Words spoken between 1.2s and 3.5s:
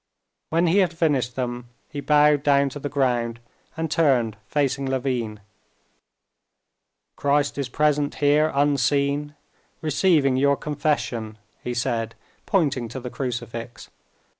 them he bowed down to the ground